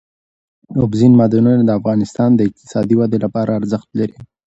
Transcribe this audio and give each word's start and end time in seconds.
اوبزین 0.79 1.11
معدنونه 1.19 1.61
د 1.65 1.71
افغانستان 1.79 2.29
د 2.35 2.39
اقتصادي 2.47 2.95
ودې 2.97 3.17
لپاره 3.25 3.51
ارزښت 3.59 3.89
لري. 3.99 4.17